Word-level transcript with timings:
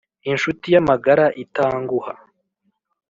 inshuti 0.31 0.65
y’amagara 0.73 1.25
itanguha 1.43 2.13